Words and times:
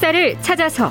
역사를 0.00 0.34
찾아서. 0.40 0.90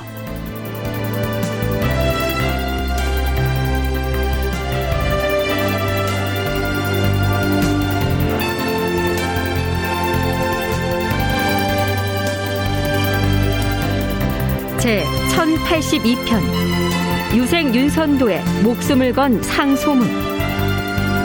제 14.78 15.04
1082편. 15.34 17.36
유생 17.36 17.74
윤선도의 17.74 18.44
목숨을 18.62 19.12
건 19.12 19.42
상소문. 19.42 20.06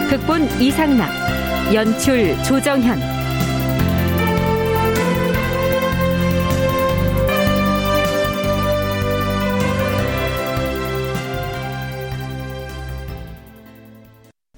극본 0.10 0.60
이상락. 0.60 1.08
연출 1.72 2.36
조정현 2.44 3.25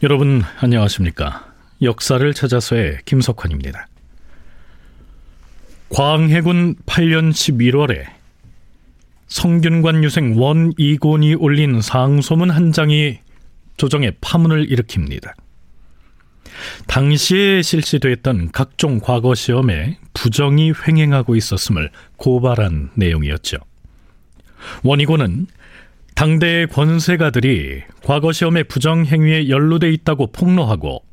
여러분 0.04 0.44
안녕하십니까 0.60 1.52
역사를 1.82 2.32
찾아서의 2.32 3.00
김석환입니다 3.06 3.88
광해군 5.90 6.76
8년 6.86 7.32
11월에 7.32 8.06
성균관 9.28 10.04
유생 10.04 10.40
원이곤이 10.40 11.34
올린 11.34 11.82
상소문 11.82 12.52
한 12.52 12.72
장이 12.72 13.20
조정의 13.78 14.14
파문을 14.22 14.68
일으킵니다. 14.68 15.34
당시에 16.88 17.62
실시됐던 17.62 18.52
각종 18.52 19.00
과거 19.00 19.34
시험에 19.34 19.98
부정이 20.14 20.74
횡행하고 20.88 21.36
있었음을 21.36 21.92
고발한 22.18 22.92
내용이었죠. 22.96 23.58
원이곤은 24.84 25.48
당대의 26.18 26.66
권세가들이 26.66 27.84
과거 28.04 28.32
시험의 28.32 28.64
부정 28.64 29.06
행위에 29.06 29.50
연루돼 29.50 29.92
있다고 29.92 30.32
폭로하고 30.32 31.04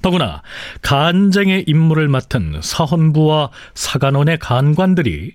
더구나 0.00 0.42
간쟁의 0.80 1.64
임무를 1.66 2.06
맡은 2.06 2.60
사헌부와 2.62 3.50
사관원의 3.74 4.38
간관들이 4.38 5.32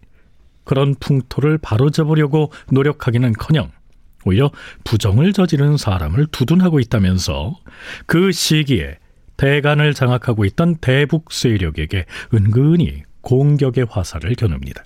그런 0.63 0.95
풍토를 0.95 1.57
바로잡으려고 1.57 2.53
노력하기는커녕 2.71 3.71
오히려 4.23 4.51
부정을 4.85 5.33
저지른 5.33 5.75
사람을 5.75 6.27
두둔하고 6.27 6.79
있다면서 6.79 7.55
그 8.05 8.31
시기에 8.31 8.99
대간을 9.35 9.95
장악하고 9.95 10.45
있던 10.45 10.77
대북 10.77 11.33
세력에게 11.33 12.05
은근히 12.33 13.03
공격의 13.19 13.87
화살을 13.89 14.35
겨눕니다. 14.35 14.85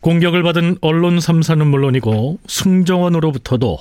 공격을 0.00 0.42
받은 0.42 0.78
언론 0.80 1.18
3사는 1.18 1.62
물론이고 1.66 2.38
승정원으로부터도 2.46 3.78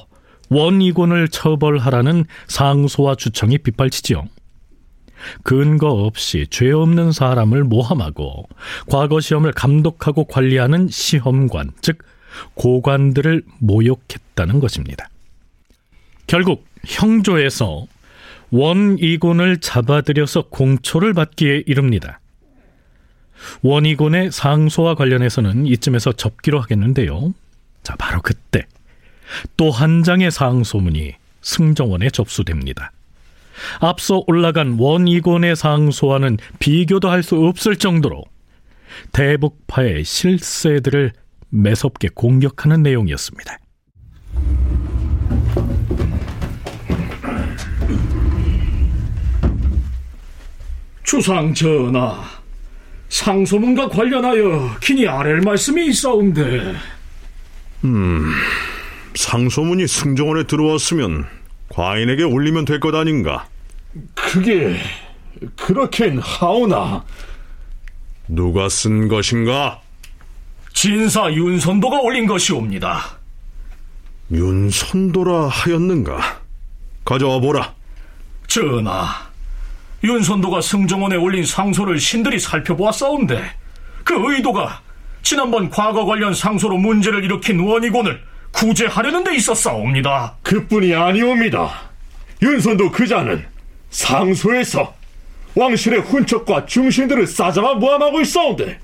원이곤을 0.50 1.30
처벌하라는 1.30 2.26
상소와 2.48 3.16
주청이 3.16 3.60
빗발치지요. 3.60 4.28
근거 5.44 5.88
없이 5.88 6.48
죄 6.50 6.72
없는 6.72 7.12
사람을 7.12 7.64
모함하고 7.64 8.48
과거 8.90 9.20
시험을 9.20 9.52
감독하고 9.54 10.26
관리하는 10.26 10.88
시험관, 10.90 11.72
즉 11.82 12.00
고관들을 12.56 13.44
모욕했다는 13.60 14.60
것입니다. 14.60 15.10
결국 16.28 16.66
형조에서 16.86 17.86
원이곤을 18.52 19.60
잡아들여서 19.60 20.48
공초를 20.50 21.14
받기에 21.14 21.64
이릅니다. 21.66 22.20
원이곤의 23.62 24.32
상소와 24.32 24.96
관련해서는 24.96 25.66
이쯤에서 25.68 26.14
접기로 26.14 26.60
하겠는데요. 26.60 27.34
자, 27.84 27.96
바로 27.98 28.22
그때 28.22 28.66
또 29.58 29.70
한 29.72 30.04
장의 30.04 30.32
상소문이 30.32 31.14
승정원에 31.42 32.10
접수됩니다. 32.10 32.92
앞서 33.80 34.24
올라간 34.28 34.78
원이곤의 34.80 35.56
상소와는 35.56 36.38
비교도 36.60 37.10
할 37.10 37.24
수 37.24 37.36
없을 37.36 37.76
정도로 37.76 38.24
대북파의 39.12 40.04
실세들을 40.04 41.12
매섭게 41.50 42.10
공격하는 42.16 42.84
내용이었습니다. 42.84 43.58
주상 51.04 51.54
전하, 51.54 52.22
상소문과 53.10 53.90
관련하여 53.90 54.78
기니 54.82 55.08
아랠 55.08 55.42
말씀이 55.42 55.88
있사온데. 55.88 56.76
음, 57.84 58.32
상소문이 59.16 59.88
승정원에 59.88 60.44
들어왔으면 60.44 61.26
과인에게 61.70 62.24
올리면 62.24 62.66
될 62.66 62.80
것 62.80 62.94
아닌가? 62.96 63.48
그게 64.14 64.78
그렇긴 65.56 66.20
하오나 66.20 67.04
누가 68.28 68.70
쓴 68.70 69.08
것인가? 69.08 69.82
진사 70.74 71.32
윤선도가 71.34 72.00
올린 72.02 72.28
것이옵니다. 72.28 73.18
윤선도라 74.32 75.48
하였는가? 75.48 76.40
가져와 77.04 77.40
보라. 77.40 77.74
전하, 78.48 79.29
윤선도가 80.04 80.62
승정원에 80.62 81.16
올린 81.16 81.46
상소를 81.46 82.00
신들이 82.00 82.40
살펴보았사온데 82.40 83.44
그 84.04 84.16
의도가 84.34 84.82
지난번 85.22 85.70
과거 85.70 86.06
관련 86.06 86.34
상소로 86.34 86.78
문제를 86.78 87.24
일으킨 87.24 87.60
원이곤을 87.60 88.22
구제하려는 88.52 89.24
데 89.24 89.36
있었사옵니다. 89.36 90.38
그뿐이 90.42 90.96
아니옵니다. 90.96 91.72
윤선도 92.42 92.92
그자는 92.92 93.46
상소에서 93.90 94.96
왕실의 95.56 96.02
훈척과 96.02 96.66
중신들을 96.66 97.28
싸잡아 97.28 97.76
모함하고 97.76 98.22
있사온데 98.22 98.80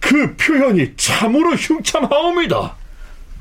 그 0.00 0.36
표현이 0.36 0.96
참으로 0.96 1.54
흉참하옵니다. 1.54 2.76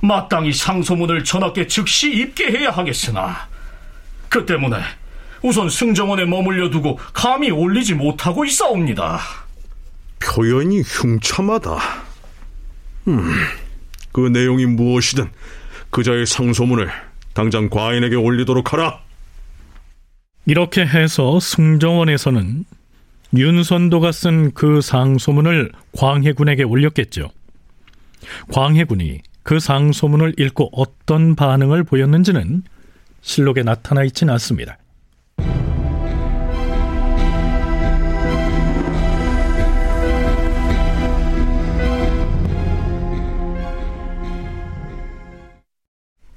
마땅히 0.01 0.53
상소문을 0.53 1.23
전하께 1.23 1.67
즉시 1.67 2.11
입게 2.11 2.47
해야 2.51 2.71
하겠으나 2.71 3.47
그 4.29 4.45
때문에 4.45 4.77
우선 5.41 5.69
승정원에 5.69 6.25
머물려 6.25 6.69
두고 6.69 6.97
감히 7.13 7.50
올리지 7.52 7.96
못하고 7.96 8.46
있사옵니다. 8.46 9.19
표현이 10.19 10.81
흉참하다. 10.81 11.78
음, 13.07 13.31
그 14.12 14.28
내용이 14.28 14.66
무엇이든 14.68 15.29
그자의 15.90 16.25
상소문을 16.25 16.90
당장 17.34 17.69
과인에게 17.69 18.16
올리도록 18.16 18.74
하라. 18.74 19.00
이렇게 20.46 20.85
해서 20.85 21.40
승정원에서는 21.40 22.66
윤선도가 23.35 24.12
쓴 24.12 24.52
그 24.53 24.81
상소문을 24.81 25.72
광해군에게 25.94 26.63
올렸겠죠. 26.63 27.29
광해군이 28.52 29.22
그 29.44 29.59
상소문을 29.59 30.35
읽고 30.38 30.69
어떤 30.73 31.35
반응을 31.35 31.84
보였는지는 31.84 32.63
실록에 33.22 33.63
나타나 33.63 34.03
있진 34.03 34.29
않습니다. 34.29 34.78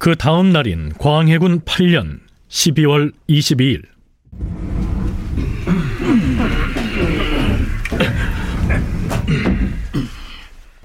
그 0.05 0.15
다음 0.15 0.51
날인 0.51 0.93
광해군 0.99 1.61
8년 1.61 2.19
12월 2.47 3.11
22일 3.27 3.81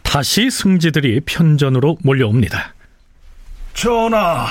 다시 0.03 0.51
승지들이 0.51 1.21
편전으로 1.27 1.99
몰려옵니다. 2.03 2.73
전하, 3.75 4.47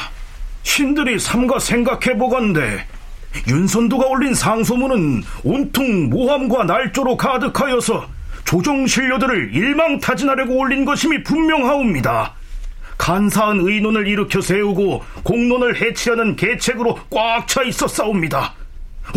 신들이 0.62 1.18
삼가 1.18 1.58
생각해보건대 1.58 2.86
윤선도가 3.48 4.06
올린 4.06 4.36
상소문은 4.36 5.24
온통 5.44 6.12
모함과 6.12 6.66
날조로 6.66 7.18
가득하여서 7.18 8.08
조정 8.46 8.86
신료들을 8.86 9.52
일망타진하려고 9.52 10.60
올린 10.60 10.86
것임이 10.86 11.24
분명하옵니다. 11.24 12.36
간사한 13.00 13.62
의논을 13.62 14.08
일으켜 14.08 14.40
세우고 14.42 15.04
공론을 15.24 15.82
해치려는 15.82 16.36
계책으로 16.36 17.00
꽉 17.10 17.48
차 17.48 17.64
있었사옵니다. 17.64 18.54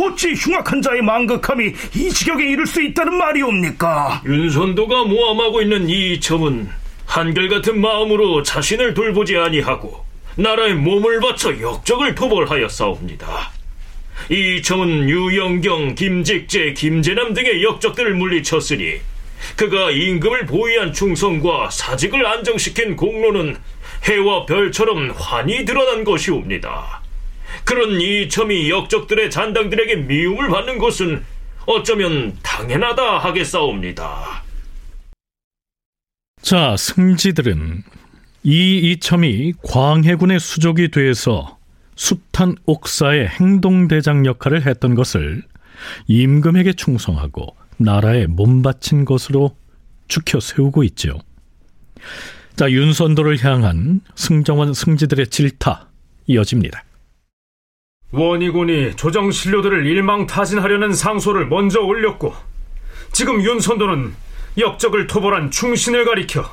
어찌 0.01 0.33
흉악한 0.33 0.81
자의 0.81 1.03
망극함이 1.03 1.75
이 1.95 2.09
지경에 2.11 2.45
이를 2.45 2.65
수 2.67 2.81
있다는 2.81 3.19
말이옵니까? 3.19 4.23
윤선도가 4.25 5.05
모함하고 5.05 5.61
있는 5.61 5.91
이 5.91 6.19
점은 6.19 6.71
한결같은 7.05 7.79
마음으로 7.79 8.43
자신을 8.43 8.95
돌보지 8.95 9.37
아니하고 9.37 10.03
나라의 10.37 10.75
몸을 10.77 11.21
바쳐 11.21 11.61
역적을 11.61 12.15
토벌하였사옵니다. 12.15 13.51
이 14.31 14.63
점은 14.63 15.11
유영경, 15.11 15.97
김직재, 15.97 16.73
김재남 16.73 17.35
등의 17.35 17.63
역적들을 17.65 18.15
물리쳤으니 18.15 19.01
그가 19.57 19.91
임금을 19.91 20.47
보위한 20.47 20.93
충성과 20.93 21.71
사직을 21.71 22.27
안정시킨 22.27 22.97
공로는 22.97 23.57
해와 24.05 24.47
별처럼 24.47 25.11
환히 25.11 25.65
드러난 25.65 26.05
것이옵니다. 26.05 27.03
그런 27.65 28.01
이 28.01 28.29
점이 28.29 28.71
역적들의 28.71 29.31
잔당들에게 29.31 29.97
미움을 29.97 30.49
받는 30.49 30.79
것은 30.79 31.25
어쩌면 31.67 32.37
당연하다 32.43 33.19
하겠사옵니다. 33.19 34.43
자, 36.41 36.77
승지들은 36.77 37.85
이 38.43 38.91
이첨이 38.93 39.53
광해군의 39.63 40.41
수족이 40.41 40.91
돼서 40.91 41.59
숱한 41.95 42.57
옥사의 42.67 43.29
행동대장 43.29 44.27
역할을 44.27 44.67
했던 44.67 44.97
것을 44.97 45.43
임금에게 46.09 46.73
충성하고 46.73 47.55
나라에 47.83 48.27
몸바친 48.27 49.05
것으로 49.05 49.57
죽혀 50.09 50.41
세우고 50.41 50.85
있죠. 50.85 51.19
자, 52.57 52.71
윤선도를 52.71 53.43
향한 53.45 54.01
승정원 54.15 54.75
승지들의 54.75 55.29
질타 55.29 55.89
이어집니다. 56.27 56.85
원희군이 58.13 58.97
조정 58.97 59.31
신료들을 59.31 59.87
일망타진하려는 59.87 60.93
상소를 60.93 61.47
먼저 61.47 61.81
올렸고 61.81 62.35
지금 63.11 63.43
윤선도는 63.43 64.15
역적을 64.59 65.07
토벌한 65.07 65.51
충신을 65.51 66.05
가리켜 66.05 66.45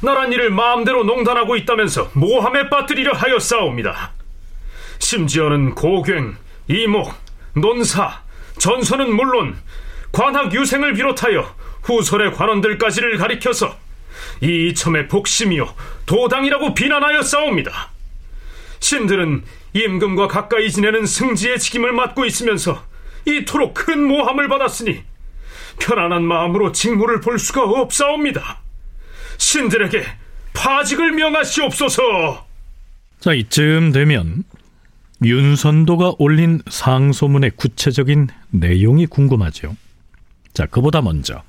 나란 0.00 0.32
일을 0.32 0.50
마음대로 0.50 1.04
농단하고 1.04 1.56
있다면서 1.56 2.10
모함에 2.14 2.70
빠뜨리려 2.70 3.12
하여 3.12 3.38
싸웁니다. 3.38 4.12
심지어는 4.98 5.74
고갱, 5.74 6.36
이목, 6.68 7.12
논사, 7.54 8.22
전선은 8.58 9.14
물론 9.14 9.56
관학 10.16 10.54
유생을 10.54 10.94
비롯하여 10.94 11.54
후설의 11.82 12.32
관원들까지를 12.32 13.18
가리켜서 13.18 13.76
이 14.40 14.68
이첨의 14.68 15.08
복심이요 15.08 15.74
도당이라고 16.06 16.72
비난하여 16.72 17.20
싸웁니다. 17.20 17.90
신들은 18.80 19.44
임금과 19.74 20.28
가까이 20.28 20.70
지내는 20.70 21.04
승지의 21.04 21.58
직임을 21.58 21.92
맡고 21.92 22.24
있으면서 22.24 22.82
이토록 23.26 23.74
큰 23.74 24.08
모함을 24.08 24.48
받았으니 24.48 25.02
편안한 25.80 26.24
마음으로 26.24 26.72
직무를 26.72 27.20
볼 27.20 27.38
수가 27.38 27.64
없사옵니다. 27.64 28.62
신들에게 29.36 30.02
파직을 30.54 31.12
명하시옵소서. 31.12 32.46
자, 33.20 33.34
이쯤 33.34 33.92
되면 33.92 34.44
윤선도가 35.22 36.14
올린 36.18 36.62
상소문의 36.70 37.50
구체적인 37.56 38.28
내용이 38.48 39.04
궁금하죠. 39.04 39.76
자, 40.56 40.64
그보다 40.64 41.02
먼저 41.02 41.42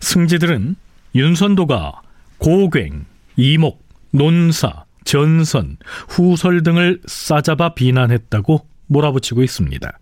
승지들은 0.00 0.74
윤선도가 1.14 2.02
고괭, 2.38 2.90
이목, 3.36 3.80
논사, 4.10 4.86
전선, 5.04 5.76
후설 6.08 6.64
등을 6.64 7.00
싸잡아 7.06 7.74
비난했다고 7.74 8.66
몰아붙이고 8.88 9.44
있습니다. 9.44 9.98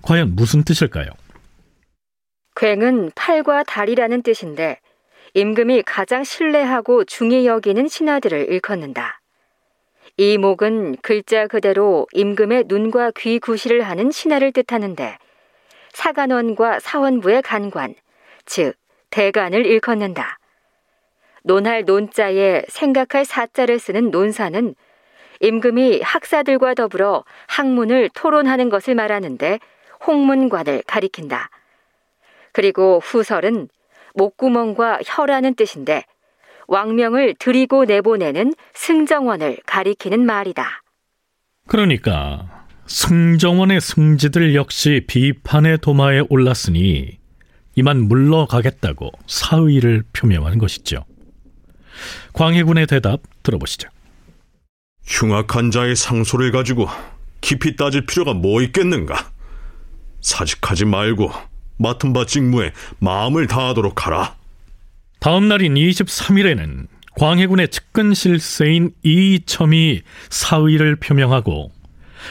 과연 0.00 0.34
무슨 0.34 0.64
뜻일까요? 0.64 1.10
괭은 2.54 3.10
팔과 3.14 3.64
다리라는 3.64 4.22
뜻인데 4.22 4.80
임금이 5.34 5.82
가장 5.82 6.24
신뢰하고 6.24 7.04
중히 7.04 7.46
여기는 7.46 7.86
신하들을 7.86 8.50
일컫는다. 8.50 9.20
이목은 10.16 10.96
글자 11.02 11.46
그대로 11.48 12.06
임금의 12.14 12.64
눈과 12.68 13.10
귀 13.18 13.38
구실을 13.38 13.82
하는 13.82 14.10
신하를 14.10 14.52
뜻하는데 14.52 15.18
사관원과 15.92 16.80
사원부의 16.80 17.42
간관, 17.42 17.94
즉 18.44 18.74
대관을 19.10 19.66
일컫는다. 19.66 20.38
논할 21.44 21.84
논자에 21.84 22.62
생각할 22.68 23.24
사자를 23.24 23.78
쓰는 23.78 24.10
논사는 24.10 24.74
임금이 25.40 26.00
학사들과 26.02 26.74
더불어 26.74 27.24
학문을 27.48 28.10
토론하는 28.14 28.68
것을 28.68 28.94
말하는데 28.94 29.58
홍문관을 30.06 30.82
가리킨다. 30.86 31.50
그리고 32.52 33.00
후설은 33.02 33.68
목구멍과 34.14 35.00
혀라는 35.04 35.54
뜻인데 35.54 36.04
왕명을 36.68 37.34
드리고 37.38 37.84
내보내는 37.84 38.54
승정원을 38.74 39.58
가리키는 39.66 40.24
말이다. 40.24 40.82
그러니까 41.66 42.61
승정원의 42.92 43.80
승지들 43.80 44.54
역시 44.54 45.02
비판의 45.06 45.78
도마에 45.78 46.20
올랐으니 46.28 47.18
이만 47.74 48.02
물러가겠다고 48.02 49.10
사의를 49.26 50.04
표명한 50.12 50.58
것이죠. 50.58 51.06
광해군의 52.34 52.86
대답 52.86 53.22
들어보시죠. 53.42 53.88
흉악한 55.06 55.70
자의 55.70 55.96
상소를 55.96 56.52
가지고 56.52 56.86
깊이 57.40 57.76
따질 57.76 58.04
필요가 58.04 58.34
뭐 58.34 58.60
있겠는가? 58.60 59.32
사직하지 60.20 60.84
말고 60.84 61.32
맡은 61.78 62.12
바 62.12 62.26
직무에 62.26 62.72
마음을 62.98 63.46
다하도록 63.46 64.06
하라. 64.06 64.36
다음 65.18 65.48
날인 65.48 65.74
23일에는 65.76 66.88
광해군의 67.16 67.68
측근 67.68 68.12
실세인 68.12 68.92
이첨이 69.02 70.02
사의를 70.28 70.96
표명하고 70.96 71.72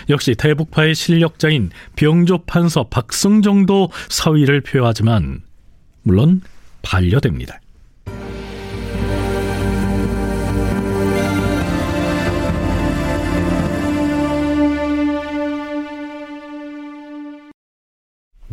역시 0.09 0.35
대북파의 0.35 0.95
실력자인 0.95 1.71
병조 1.95 2.45
판서 2.45 2.85
박승정도 2.89 3.89
사의를 4.09 4.61
표하지만 4.61 5.41
물론 6.03 6.41
반려됩니다. 6.81 7.59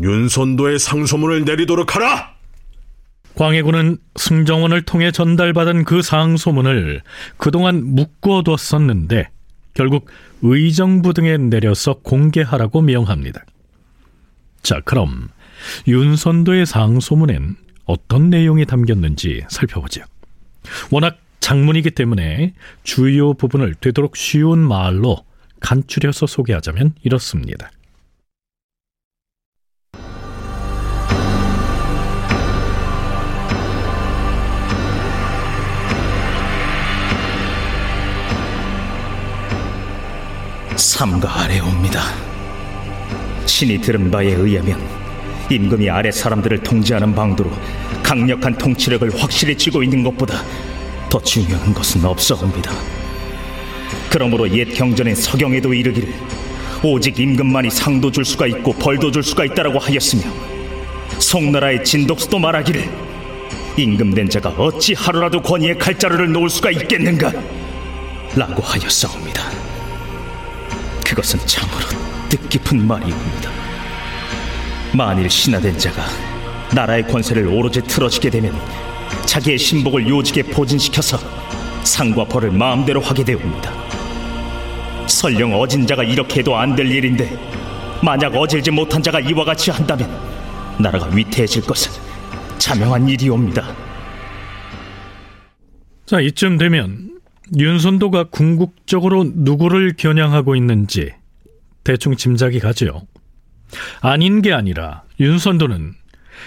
윤선도의 0.00 0.79
상소문을 0.79 1.44
내리도록 1.44 1.96
하라! 1.96 2.38
광해군은 3.34 3.99
승정원을 4.17 4.82
통해 4.82 5.12
전달받은 5.12 5.84
그 5.84 6.02
상소문을 6.02 7.02
그동안 7.37 7.84
묶어뒀었는데 7.84 9.29
결국 9.74 10.08
의정부 10.43 11.15
등에 11.15 11.37
내려서 11.37 11.95
공개하라고 11.95 12.83
명합니다. 12.83 13.45
자, 14.63 14.81
그럼 14.85 15.29
윤선도의 15.87 16.67
상소문엔 16.67 17.57
어떤 17.85 18.31
내용이 18.31 18.67
담겼는지 18.67 19.45
살펴보죠. 19.49 20.03
워낙 20.91 21.19
장문이기 21.41 21.93
때문에 21.93 22.55
주요 22.83 23.35
부분을 23.35 23.75
되도록 23.75 24.17
쉬운 24.17 24.59
말로 24.59 25.25
간추려서 25.61 26.27
소개하자면 26.27 26.95
이렇습니다. 27.03 27.71
삼가 40.98 41.43
아래 41.43 41.60
옵니다. 41.60 42.02
신이 43.46 43.81
들은 43.81 44.10
바에 44.10 44.32
의하면 44.32 44.81
임금이 45.48 45.88
아래 45.88 46.10
사람들을 46.10 46.58
통제하는 46.64 47.14
방도로 47.14 47.52
강력한 48.02 48.58
통치력을 48.58 49.08
확실히 49.22 49.56
쥐고 49.56 49.84
있는 49.84 50.02
것보다 50.02 50.43
더 51.08 51.22
중요한 51.22 51.72
것은 51.72 52.05
없어옵니다. 52.05 52.72
그러므로 54.10 54.50
옛 54.50 54.74
경전의 54.74 55.14
서경에도 55.14 55.72
이르기를 55.72 56.12
오직 56.82 57.20
임금만이 57.20 57.70
상도 57.70 58.10
줄 58.10 58.24
수가 58.24 58.48
있고 58.48 58.72
벌도 58.72 59.12
줄 59.12 59.22
수가 59.22 59.44
있다라고 59.44 59.78
하였으며 59.78 60.24
송나라의 61.20 61.84
진독수도 61.84 62.40
말하기를 62.40 62.90
임금된 63.76 64.31
자가 64.31 64.48
어찌 64.48 64.94
하루라도 64.94 65.43
권위의 65.43 65.78
칼자루를 65.78 66.32
놓을 66.32 66.50
수가 66.50 66.72
있겠는가 66.72 67.32
라고 68.34 68.64
하였사옵니다. 68.64 69.47
그것은 71.19 71.41
참으로 71.46 71.84
뜻깊은 72.29 72.87
말이옵니다. 72.87 73.51
만일 74.94 75.29
신하된 75.29 75.77
자가 75.77 76.05
나라의 76.72 77.08
권세를 77.08 77.44
오로지 77.48 77.82
틀어지게 77.82 78.31
되면 78.31 78.55
자기의 79.27 79.58
신복을 79.58 80.08
요직에 80.08 80.44
포진시켜서 80.44 81.19
상과 81.82 82.25
벌을 82.25 82.53
마음대로 82.53 83.01
하게 83.01 83.25
되옵니다. 83.25 83.72
설령 85.08 85.55
어진 85.60 85.87
자가 85.89 86.05
이렇게 86.05 86.39
해도 86.39 86.56
안 86.56 86.77
될 86.77 86.89
일인데 86.89 87.37
만약 88.01 88.37
어질지 88.37 88.70
못한 88.70 89.03
자가 89.03 89.19
이와 89.19 89.44
같이 89.44 89.72
한다면 89.72 90.08
나라가 90.79 91.06
위태해질 91.06 91.63
것은 91.63 91.91
자명한 92.58 93.08
일이옵니다. 93.08 93.75
자, 96.06 96.20
이쯤 96.20 96.58
되면 96.58 97.18
윤선도가 97.56 98.24
궁극적으로 98.24 99.24
누구를 99.24 99.94
겨냥하고 99.96 100.56
있는지 100.56 101.12
대충 101.84 102.17
짐작이 102.17 102.58
가죠. 102.60 103.06
아닌 104.00 104.43
게 104.43 104.52
아니라 104.52 105.05
윤선도는 105.20 105.94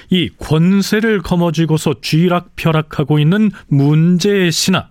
이 0.09 0.29
권세를 0.37 1.21
거머쥐고서 1.21 1.95
쥐락펴락하고 2.01 3.19
있는 3.19 3.51
문제의 3.67 4.51
신하 4.51 4.89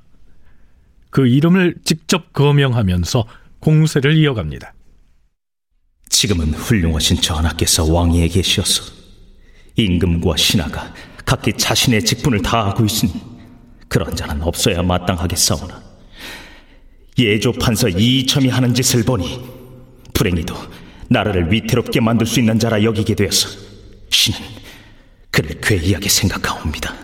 그 1.11 1.27
이름을 1.27 1.77
직접 1.85 2.33
거명하면서 2.33 3.27
공세를 3.61 4.17
이어갑니다. 4.17 4.75
지금은 6.09 6.55
훌륭하신 6.55 7.21
전하께서 7.21 7.93
왕위에 7.93 8.29
계시어서 8.29 8.93
임금과 9.77 10.37
신하가 10.37 10.93
각기 11.25 11.53
자신의 11.53 12.05
직분을 12.05 12.43
다하고 12.43 12.85
있으니 12.85 13.13
그런 13.89 14.15
자는 14.15 14.43
없어야 14.43 14.83
마땅하겠사오나 14.83 15.90
예조 17.25 17.53
판서 17.53 17.89
이이첨이 17.89 18.49
하는 18.49 18.75
짓을 18.75 19.03
보니 19.05 19.41
불행히도 20.15 20.55
나라를 21.09 21.51
위태롭게 21.51 22.01
만들 22.01 22.27
수 22.27 22.41
있는 22.41 22.59
자라 22.59 22.83
여기게 22.83 23.15
되어서 23.15 23.49
신은 24.11 24.39
그를 25.31 25.61
괴이하게 25.61 26.09
생각하옵니다. 26.09 26.95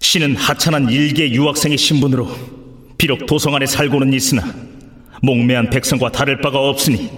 신은 0.00 0.36
하찮은 0.36 0.90
일개 0.90 1.28
유학생의 1.30 1.78
신분으로 1.78 2.30
비록 2.98 3.26
도성 3.26 3.54
안에 3.54 3.66
살고는 3.66 4.12
있으나 4.12 4.54
목매한 5.22 5.70
백성과 5.70 6.12
다를 6.12 6.40
바가 6.40 6.58
없으니 6.58 7.10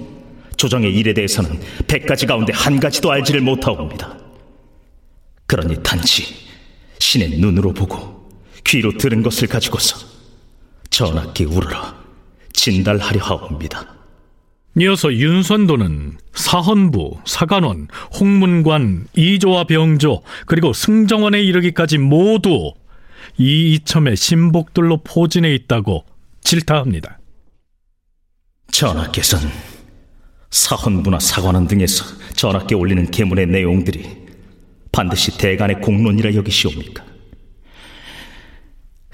조정의 0.56 0.94
일에 0.94 1.12
대해서는 1.12 1.60
백 1.86 2.06
가지 2.06 2.26
가운데 2.26 2.52
한 2.52 2.80
가지도 2.80 3.12
알지를 3.12 3.40
못하옵니다. 3.40 4.18
그러니 5.46 5.82
단지 5.82 6.24
신의 6.98 7.38
눈으로 7.38 7.72
보고 7.72 8.28
귀로 8.64 8.96
들은 8.98 9.22
것을 9.22 9.48
가지고서 9.48 10.17
전하께 10.98 11.44
우러러 11.44 11.94
진달하려 12.52 13.22
하옵니다. 13.22 13.86
이어서 14.80 15.12
윤선도는 15.12 16.18
사헌부, 16.34 17.18
사관원, 17.24 17.86
홍문관, 18.18 19.06
이조와 19.14 19.68
병조, 19.68 20.22
그리고 20.46 20.72
승정원에 20.72 21.40
이르기까지 21.40 21.98
모두 21.98 22.72
이 23.36 23.74
이첨의 23.74 24.16
신복들로 24.16 25.04
포진해 25.04 25.54
있다고 25.54 26.04
질타합니다. 26.40 27.20
전하께서는 28.72 29.48
사헌부나 30.50 31.20
사관원 31.20 31.68
등에서 31.68 32.04
전하께 32.34 32.74
올리는 32.74 33.08
계문의 33.08 33.46
내용들이 33.46 34.26
반드시 34.90 35.38
대간의 35.38 35.80
공론이라 35.80 36.34
여기시옵니까? 36.34 37.04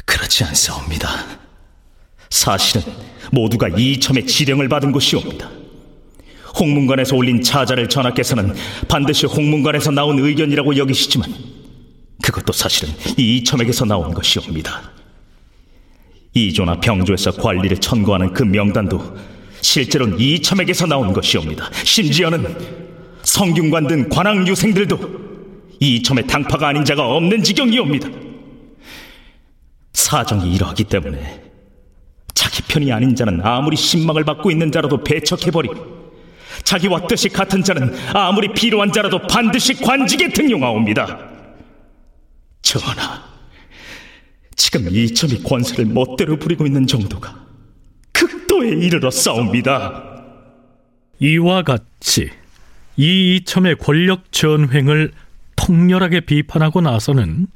그렇지 0.07 0.45
않사옵니다. 0.45 1.44
사실은 2.35 2.83
모두가 3.31 3.69
이첨의 3.69 4.27
지령을 4.27 4.69
받은 4.69 4.91
것이옵니다. 4.91 5.49
홍문관에서 6.59 7.15
올린 7.15 7.41
차자를 7.41 7.89
전하께서는 7.89 8.55
반드시 8.89 9.27
홍문관에서 9.27 9.93
나온 9.93 10.19
의견이라고 10.19 10.77
여기시지만 10.77 11.33
그것도 12.23 12.53
사실은 12.53 12.93
이첨에게서 13.17 13.85
나온 13.85 14.13
것이옵니다. 14.13 14.91
이조나 16.35 16.81
병조에서 16.81 17.33
관리를 17.33 17.77
천거하는 17.79 18.33
그 18.33 18.43
명단도 18.43 19.17
실제로는 19.61 20.19
이첨에게서 20.19 20.87
나온 20.87 21.13
것이옵니다. 21.13 21.71
심지어는 21.85 22.57
성균관 23.23 23.87
등 23.87 24.09
관왕 24.09 24.49
유생들도 24.49 24.99
이첨의 25.79 26.27
당파가 26.27 26.69
아닌 26.69 26.85
자가 26.85 27.07
없는 27.07 27.45
지경이옵니다. 27.45 28.09
사정이 29.93 30.53
이러하기 30.53 30.85
때문에 30.85 31.44
자기 32.35 32.63
편이 32.63 32.93
아닌 32.93 33.15
자는 33.15 33.41
아무리 33.43 33.77
신망을 33.77 34.25
받고 34.25 34.51
있는 34.51 34.71
자라도 34.73 35.03
배척해버리고 35.03 36.05
자기와 36.65 37.07
뜻이 37.07 37.29
같은 37.29 37.63
자는 37.63 37.95
아무리 38.13 38.53
필요한 38.53 38.93
자라도 38.93 39.21
반드시 39.27 39.75
관직에 39.75 40.29
등용하옵니다. 40.29 41.19
전하, 42.63 43.23
지금 44.57 44.89
이점이 44.91 45.43
권세를 45.43 45.87
멋대로 45.87 46.39
부리고 46.39 46.67
있는 46.67 46.87
정도가 46.87 47.45
극도에 48.13 48.71
이르러 48.71 49.11
싸웁니다. 49.11 50.15
이와 51.21 51.63
같이 51.63 52.31
이 52.97 53.37
이첨의 53.37 53.77
권력 53.77 54.33
전횡을 54.33 55.13
통렬하게 55.57 56.21
비판하고 56.21 56.81
나서는 56.81 57.47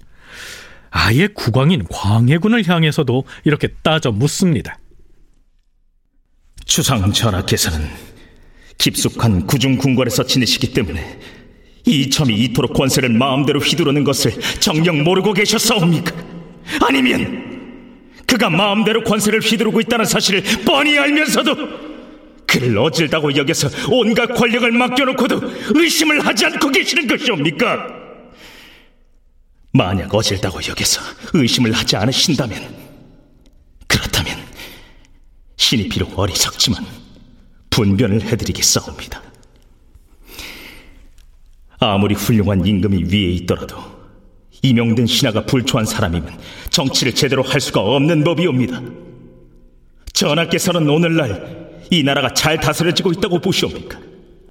아예 0.90 1.28
국왕인 1.28 1.84
광해군을 1.90 2.66
향해서도 2.66 3.24
이렇게 3.44 3.68
따져 3.82 4.10
묻습니다. 4.10 4.78
주상 6.64 7.12
전하께서는 7.12 7.88
깊숙한 8.76 9.46
구중 9.46 9.76
궁궐에서 9.76 10.24
지내시기 10.24 10.72
때문에 10.72 11.18
이첨이 11.86 12.34
이토록 12.44 12.74
권세를 12.74 13.08
마음대로 13.10 13.60
휘두르는 13.60 14.04
것을 14.04 14.32
정녕 14.60 15.02
모르고 15.02 15.32
계셨사옵니까? 15.32 16.12
아니면 16.86 17.48
그가 18.26 18.50
마음대로 18.50 19.02
권세를 19.04 19.40
휘두르고 19.40 19.80
있다는 19.80 20.04
사실을 20.04 20.42
뻔히 20.66 20.98
알면서도 20.98 21.56
그를 22.46 22.78
어질다고 22.78 23.34
여겨서 23.36 23.68
온갖 23.90 24.26
권력을 24.26 24.70
맡겨놓고도 24.70 25.40
의심을 25.74 26.24
하지 26.26 26.46
않고 26.46 26.70
계시는 26.70 27.06
것이옵니까? 27.06 27.97
만약 29.72 30.14
어질다고 30.14 30.58
여겨서 30.66 31.00
의심을 31.34 31.72
하지 31.72 31.96
않으신다면 31.96 32.74
그렇다면 33.86 34.38
신이 35.56 35.88
비록 35.88 36.18
어리석지만 36.18 36.84
분변을 37.70 38.22
해드리겠사옵니다. 38.22 39.22
아무리 41.80 42.14
훌륭한 42.14 42.66
임금이 42.66 43.04
위에 43.04 43.30
있더라도 43.34 43.76
임용된 44.62 45.06
신하가 45.06 45.46
불초한 45.46 45.86
사람이면 45.86 46.38
정치를 46.70 47.14
제대로 47.14 47.42
할 47.42 47.60
수가 47.60 47.80
없는 47.80 48.24
법이옵니다. 48.24 48.82
전하께서는 50.12 50.88
오늘날 50.88 51.68
이 51.90 52.02
나라가 52.02 52.34
잘 52.34 52.58
다스려지고 52.58 53.12
있다고 53.12 53.40
보시옵니까? 53.40 54.00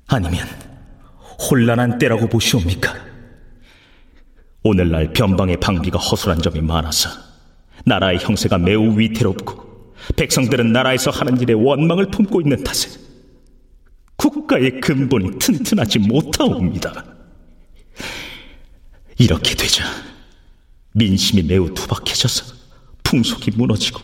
아니면 0.08 0.48
혼란한 1.50 1.98
때라고 1.98 2.30
보시옵니까? 2.30 3.07
오늘날 4.68 5.14
변방의 5.14 5.62
방비가 5.62 5.98
허술한 5.98 6.42
점이 6.42 6.60
많아서 6.60 7.10
나라의 7.86 8.20
형세가 8.20 8.58
매우 8.58 9.00
위태롭고 9.00 9.96
백성들은 10.18 10.74
나라에서 10.74 11.10
하는 11.10 11.40
일에 11.40 11.54
원망을 11.54 12.08
품고 12.08 12.42
있는 12.42 12.62
탓에 12.66 13.00
국가의 14.18 14.82
근본이 14.82 15.40
튼튼하지 15.40 16.00
못하옵니다. 16.00 17.06
이렇게 19.18 19.56
되자 19.56 19.86
민심이 20.92 21.44
매우 21.44 21.74
투박해져서 21.74 22.54
풍속이 23.04 23.52
무너지고 23.52 24.02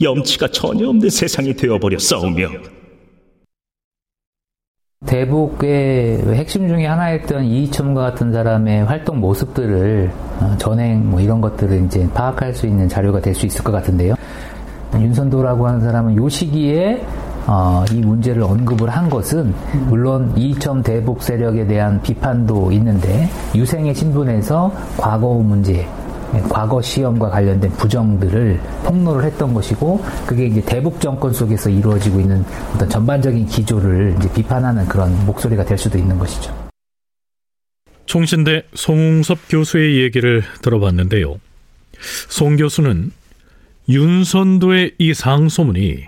염치가 0.00 0.48
전혀 0.48 0.88
없는 0.88 1.10
세상이 1.10 1.54
되어버려 1.54 2.00
싸우며 2.00 2.50
대북의 5.06 6.22
핵심 6.34 6.68
중에 6.68 6.86
하나였던 6.86 7.44
이이첨과 7.44 8.02
같은 8.02 8.32
사람의 8.32 8.84
활동 8.84 9.20
모습들을 9.20 10.10
어, 10.40 10.54
전행 10.58 11.08
뭐 11.08 11.20
이런 11.20 11.40
것들을 11.40 11.84
이제 11.84 12.08
파악할 12.12 12.52
수 12.54 12.66
있는 12.66 12.88
자료가 12.88 13.20
될 13.20 13.34
수 13.36 13.46
있을 13.46 13.62
것 13.62 13.70
같은데요. 13.72 14.14
윤선도라고 14.94 15.66
하는 15.66 15.80
사람은 15.80 16.16
요 16.16 16.28
시기에 16.28 17.02
어, 17.46 17.84
이 17.92 18.00
문제를 18.00 18.42
언급을 18.42 18.88
한 18.88 19.08
것은 19.08 19.54
물론 19.88 20.32
이이첨 20.36 20.82
대북 20.82 21.22
세력에 21.22 21.66
대한 21.66 22.00
비판도 22.02 22.72
있는데 22.72 23.28
유생의 23.54 23.94
신분에서 23.94 24.72
과거 24.96 25.34
문제 25.34 25.86
과거 26.48 26.80
시험과 26.80 27.30
관련된 27.30 27.70
부정들을 27.72 28.60
폭로를 28.84 29.24
했던 29.24 29.54
것이고 29.54 30.04
그게 30.26 30.46
이제 30.46 30.60
대북 30.60 31.00
정권 31.00 31.32
속에서 31.32 31.70
이루어지고 31.70 32.20
있는 32.20 32.44
어떤 32.74 32.88
전반적인 32.88 33.46
기조를 33.46 34.16
이제 34.18 34.32
비판하는 34.32 34.86
그런 34.86 35.26
목소리가 35.26 35.64
될 35.64 35.78
수도 35.78 35.98
있는 35.98 36.18
것이죠. 36.18 36.54
총신대 38.06 38.62
송웅섭 38.74 39.48
교수의 39.48 40.02
얘기를 40.02 40.42
들어봤는데요. 40.62 41.38
송 42.28 42.56
교수는 42.56 43.10
윤선도의 43.88 44.94
이 44.98 45.14
상소문이 45.14 46.04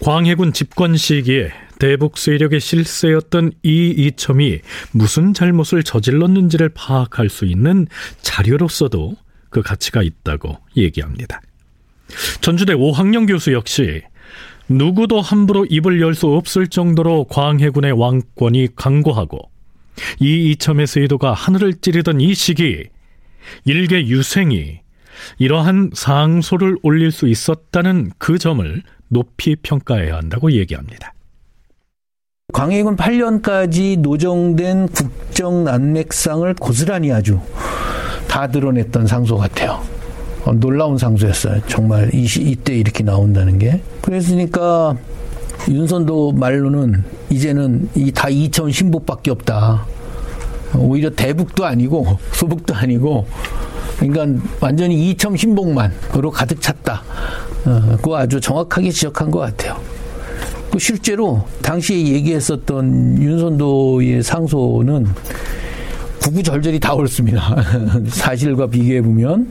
광해군 0.00 0.52
집권 0.52 0.96
시기에 0.96 1.50
대북 1.78 2.18
세력의 2.18 2.60
실세였던 2.60 3.52
이 3.62 3.90
이첨이 3.90 4.60
무슨 4.92 5.34
잘못을 5.34 5.82
저질렀는지를 5.82 6.70
파악할 6.70 7.28
수 7.28 7.44
있는 7.44 7.86
자료로서도 8.22 9.14
그 9.56 9.62
가치가 9.62 10.02
있다고 10.02 10.58
얘기합니다. 10.76 11.40
전주대 12.42 12.74
오학령 12.74 13.24
교수 13.24 13.54
역시 13.54 14.02
누구도 14.68 15.22
함부로 15.22 15.64
입을 15.64 16.02
열 16.02 16.12
수 16.14 16.26
없을 16.26 16.66
정도로 16.66 17.24
광해군의 17.24 17.92
왕권이 17.92 18.76
강고하고 18.76 19.50
이 20.20 20.50
이첨의 20.50 20.86
세도가 20.86 21.32
하늘을 21.32 21.72
찌르던 21.80 22.20
이 22.20 22.34
시기 22.34 22.84
일개 23.64 24.06
유생이 24.06 24.80
이러한 25.38 25.92
상소를 25.94 26.76
올릴 26.82 27.10
수 27.10 27.26
있었다는 27.26 28.10
그 28.18 28.38
점을 28.38 28.82
높이 29.08 29.56
평가해야 29.56 30.16
한다고 30.16 30.52
얘기합니다. 30.52 31.14
광해군 32.52 32.96
8년까지 32.96 34.00
노정된 34.00 34.88
국정 34.88 35.64
난맥상을 35.64 36.52
고스란히 36.54 37.10
아주 37.10 37.40
다 38.36 38.46
드러냈던 38.46 39.06
상소 39.06 39.38
같아요. 39.38 39.80
어, 40.44 40.52
놀라운 40.52 40.98
상소였어요. 40.98 41.62
정말 41.68 42.14
이, 42.14 42.26
이때 42.38 42.76
이렇게 42.76 43.02
나온다는 43.02 43.58
게. 43.58 43.80
그랬으니까 44.02 44.94
윤선도 45.70 46.32
말로는 46.32 47.02
이제는 47.30 47.88
이 47.94 48.12
다 48.12 48.28
이천 48.28 48.70
신복밖에 48.70 49.30
없다. 49.30 49.86
오히려 50.76 51.08
대북도 51.08 51.64
아니고 51.64 52.18
소북도 52.36 52.74
아니고 52.74 53.26
그러니까 53.98 54.46
완전히 54.60 55.08
이천 55.08 55.34
신복만으로 55.34 56.30
가득 56.30 56.60
찼다. 56.60 57.04
어, 57.64 57.96
그거 57.96 58.18
아주 58.18 58.38
정확하게 58.38 58.90
지적한 58.90 59.30
것 59.30 59.38
같아요. 59.38 59.80
그 60.70 60.78
실제로 60.78 61.42
당시에 61.62 62.06
얘기했었던 62.08 63.16
윤선도의 63.22 64.22
상소는 64.22 65.06
구구절절이 66.26 66.80
다 66.80 66.92
옳습니다. 66.94 67.54
사실과 68.10 68.66
비교해 68.66 69.00
보면 69.00 69.48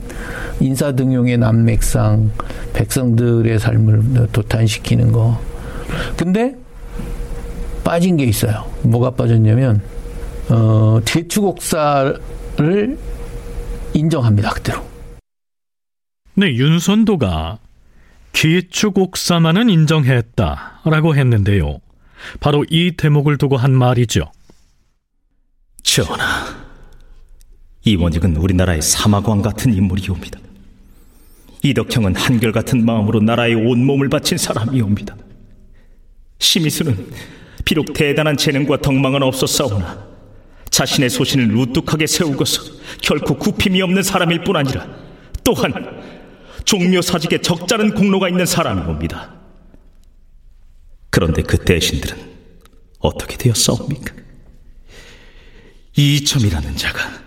인사 0.60 0.92
등용의 0.92 1.38
난맥상, 1.38 2.30
백성들의 2.74 3.58
삶을 3.58 4.28
도탄시키는 4.32 5.10
거. 5.10 5.40
근데 6.18 6.54
빠진 7.82 8.18
게 8.18 8.24
있어요. 8.24 8.70
뭐가 8.82 9.12
빠졌냐면 9.12 9.80
어, 10.50 11.00
대추곡사를 11.04 12.18
인정합니다. 13.94 14.50
그대로. 14.50 14.84
네, 16.34 16.54
윤선도가 16.54 17.58
기축옥사만은 18.32 19.70
인정했다라고 19.70 21.16
했는데요. 21.16 21.78
바로 22.40 22.66
이 22.68 22.92
대목을 22.98 23.38
두고 23.38 23.56
한 23.56 23.72
말이죠. 23.72 24.30
전하, 25.82 26.55
이 27.86 27.94
원익은 27.94 28.36
우리나라의 28.36 28.82
사마광 28.82 29.42
같은 29.42 29.72
인물이옵니다. 29.72 30.40
이덕형은 31.62 32.16
한결같은 32.16 32.84
마음으로 32.84 33.20
나라에 33.20 33.54
온몸을 33.54 34.08
바친 34.08 34.38
사람이옵니다. 34.38 35.16
심의수는 36.40 37.12
비록 37.64 37.92
대단한 37.94 38.36
재능과 38.36 38.78
덕망은 38.78 39.22
없었사오나 39.22 40.04
자신의 40.68 41.10
소신을 41.10 41.56
우뚝하게 41.56 42.08
세우고서 42.08 42.62
결코 43.02 43.38
굽힘이 43.38 43.80
없는 43.82 44.02
사람일 44.02 44.42
뿐 44.42 44.56
아니라 44.56 44.84
또한 45.44 45.72
종묘사직에 46.64 47.40
적잖은 47.40 47.94
공로가 47.94 48.28
있는 48.28 48.46
사람이옵니다. 48.46 49.32
그런데 51.10 51.42
그 51.42 51.56
대신들은 51.64 52.16
어떻게 52.98 53.36
되었사옵니까? 53.36 54.12
이점이라는 55.96 56.76
자가 56.76 57.25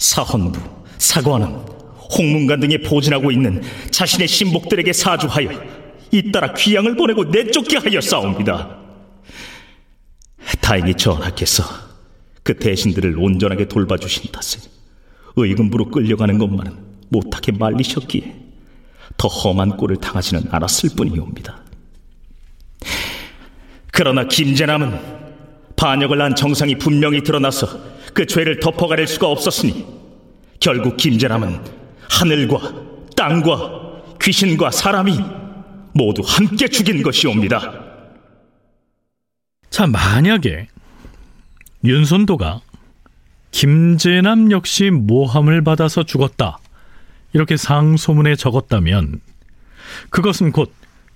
사헌부, 0.00 0.58
사관원, 0.98 1.64
홍문관 2.18 2.58
등에 2.60 2.78
포진하고 2.78 3.30
있는 3.30 3.62
자신의 3.90 4.26
신복들에게 4.26 4.92
사주하여 4.92 5.50
잇따라 6.10 6.52
귀양을 6.54 6.96
보내고 6.96 7.24
내쫓게 7.24 7.76
하였사옵니다. 7.76 8.78
다행히 10.60 10.94
전하께서 10.94 11.62
그 12.42 12.56
대신들을 12.56 13.16
온전하게 13.18 13.68
돌봐주신 13.68 14.32
탓에 14.32 14.60
의금부로 15.36 15.90
끌려가는 15.90 16.38
것만은 16.38 16.76
못하게 17.10 17.52
말리셨기에 17.52 18.34
더 19.18 19.28
험한 19.28 19.76
꼴을 19.76 19.96
당하지는 19.96 20.44
않았을 20.50 20.90
뿐이옵니다. 20.96 21.62
그러나 23.92 24.26
김재남은 24.26 24.98
반역을 25.76 26.20
한 26.20 26.34
정상이 26.34 26.76
분명히 26.76 27.22
드러나서 27.22 27.68
그 28.14 28.26
죄를 28.26 28.60
덮어가릴 28.60 29.06
수가 29.06 29.28
없었으니 29.28 29.99
결국 30.60 30.98
김재남은 30.98 31.58
하늘과 32.10 32.74
땅과 33.16 34.18
귀신과 34.20 34.70
사람이 34.70 35.18
모두 35.94 36.22
함께 36.24 36.68
죽인 36.68 37.02
것이옵니다. 37.02 37.72
자, 39.70 39.86
만약에 39.86 40.68
윤선도가 41.82 42.60
김재남 43.50 44.52
역시 44.52 44.90
모함을 44.90 45.64
받아서 45.64 46.04
죽었다. 46.04 46.58
이렇게 47.32 47.56
상소문에 47.56 48.36
적었다면 48.36 49.20
그것은 50.10 50.52
곧 50.52 50.72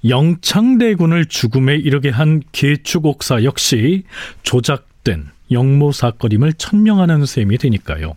영창대군을 0.09 1.26
죽음에 1.26 1.76
이르게 1.76 2.09
한 2.09 2.42
계축옥사 2.52 3.44
역시 3.44 4.04
조작된 4.42 5.28
영모 5.50 5.92
사건임을 5.92 6.54
천명하는 6.54 7.26
셈이 7.26 7.59
되니까요. 7.59 8.16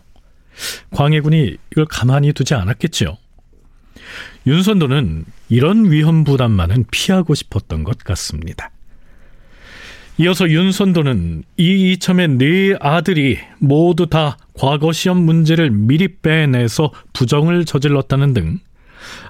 광해군이 0.90 1.56
이걸 1.72 1.86
가만히 1.86 2.32
두지 2.32 2.54
않았겠지요. 2.54 3.16
윤선도는 4.46 5.24
이런 5.48 5.90
위험 5.90 6.24
부담만은 6.24 6.84
피하고 6.90 7.34
싶었던 7.34 7.84
것 7.84 7.98
같습니다. 7.98 8.70
이어서 10.20 10.48
윤선도는 10.48 11.44
이 11.58 11.92
이첨의 11.92 12.28
네 12.38 12.74
아들이 12.80 13.38
모두 13.58 14.06
다 14.06 14.36
과거 14.54 14.92
시험 14.92 15.18
문제를 15.18 15.70
미리 15.70 16.08
빼내서 16.08 16.92
부정을 17.12 17.64
저질렀다는 17.64 18.34
등 18.34 18.58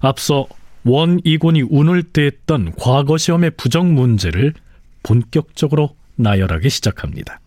앞서 0.00 0.46
원 0.84 1.20
이곤이 1.24 1.62
운을 1.68 2.04
떼했던 2.12 2.72
과거 2.78 3.18
시험의 3.18 3.50
부정 3.58 3.94
문제를 3.94 4.54
본격적으로 5.02 5.94
나열하기 6.16 6.70
시작합니다. 6.70 7.40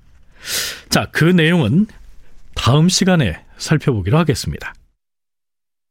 자, 0.89 1.07
그 1.11 1.23
내용은 1.25 1.87
다음 2.53 2.89
시간에 2.89 3.39
살펴보기로 3.61 4.17
하겠습니다. 4.17 4.73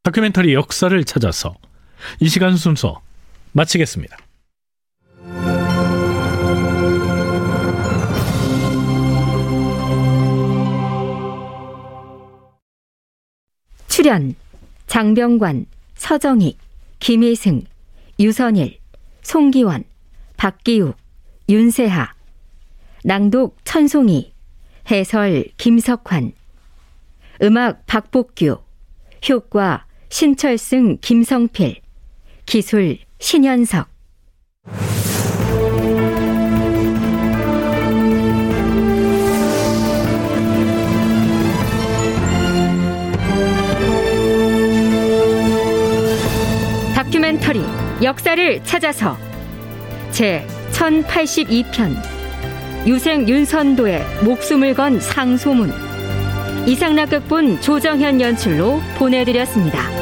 다큐멘터리 0.03 0.55
역사를 0.55 1.05
찾아서 1.05 1.55
이 2.21 2.29
시간 2.29 2.57
순서 2.57 3.01
마치겠습니다. 3.53 4.17
출연 13.89 14.35
장병관, 14.87 15.67
서정익, 15.95 16.59
김희승, 17.01 17.65
유선일, 18.19 18.79
송기원, 19.23 19.85
박기욱, 20.37 20.97
윤세하 21.49 22.15
낭독 23.05 23.59
천송이 23.65 24.33
해설 24.91 25.45
김석환 25.59 26.33
음악 27.43 27.87
박복규 27.87 28.59
효과 29.31 29.87
신철승 30.11 30.99
김성필 31.01 31.81
기술 32.45 32.99
신현석. 33.19 33.89
다큐멘터리 46.95 47.63
역사를 48.03 48.65
찾아서 48.65 49.17
제 50.11 50.47
1082편 50.73 51.97
유생 52.87 53.27
윤선도의 53.27 54.25
목숨을 54.25 54.75
건 54.75 55.01
상소문 55.01 55.90
이상락 56.67 57.11
극본 57.11 57.61
조정현 57.61 58.21
연출로 58.21 58.81
보내드렸습니다. 58.97 60.00